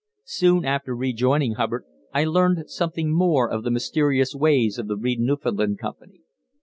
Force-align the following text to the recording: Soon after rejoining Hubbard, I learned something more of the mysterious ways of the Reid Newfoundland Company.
Soon 0.25 0.65
after 0.65 0.95
rejoining 0.95 1.53
Hubbard, 1.61 1.83
I 2.11 2.23
learned 2.23 2.71
something 2.71 3.13
more 3.15 3.47
of 3.47 3.63
the 3.63 3.69
mysterious 3.69 4.33
ways 4.33 4.79
of 4.79 4.87
the 4.87 4.97
Reid 4.97 5.19
Newfoundland 5.19 5.77
Company. 5.77 6.21